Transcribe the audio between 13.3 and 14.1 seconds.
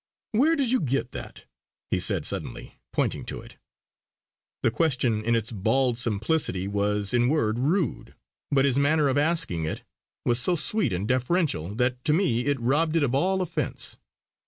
offence.